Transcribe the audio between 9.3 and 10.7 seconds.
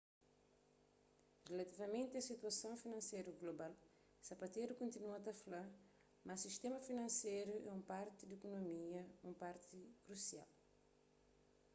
parti krusial